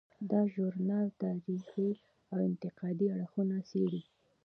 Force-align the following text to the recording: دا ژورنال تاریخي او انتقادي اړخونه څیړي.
دا 0.31 0.41
ژورنال 0.53 1.07
تاریخي 1.23 1.89
او 2.31 2.37
انتقادي 2.49 3.07
اړخونه 3.17 3.57
څیړي. 3.69 4.01